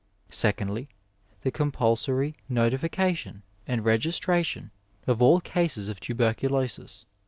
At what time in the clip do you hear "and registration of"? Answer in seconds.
3.67-5.21